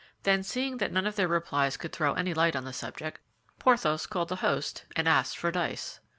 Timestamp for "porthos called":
3.59-4.29